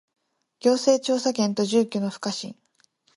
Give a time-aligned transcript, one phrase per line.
[0.61, 2.55] 行政調査権と住居の不可侵